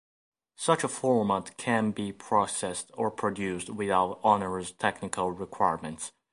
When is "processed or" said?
2.11-3.11